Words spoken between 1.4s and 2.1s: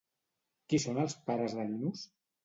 de Linos?